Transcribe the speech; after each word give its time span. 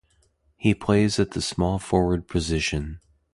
He 0.57 0.73
plays 0.73 1.19
at 1.19 1.29
the 1.29 1.43
small 1.43 1.77
forward 1.77 2.27
position. 2.27 3.01